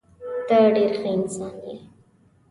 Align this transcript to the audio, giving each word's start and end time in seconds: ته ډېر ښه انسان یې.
ته 0.47 0.57
ډېر 0.75 0.91
ښه 1.01 1.07
انسان 1.17 1.55
یې. 1.65 1.75